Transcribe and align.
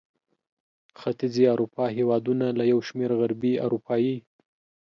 ختیځې 0.99 1.43
اروپا 1.53 1.85
هېوادونه 1.97 2.45
له 2.57 2.63
یو 2.71 2.79
شمېر 2.87 3.11
غربي 3.19 3.53
اروپايي 3.65 4.15